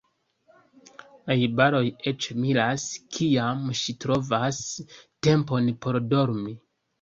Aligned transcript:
Najbaroj 1.31 1.81
eĉ 2.11 2.27
miras, 2.45 2.85
kiam 3.17 3.61
ŝi 3.83 3.95
trovas 4.07 4.63
tempon 5.29 5.71
por 5.85 6.01
dormi. 6.17 6.57